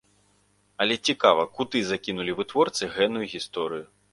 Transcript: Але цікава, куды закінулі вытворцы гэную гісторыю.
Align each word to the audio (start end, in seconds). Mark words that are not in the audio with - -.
Але 0.85 0.95
цікава, 1.09 1.45
куды 1.59 1.83
закінулі 1.91 2.35
вытворцы 2.41 2.83
гэную 2.99 3.25
гісторыю. 3.37 3.85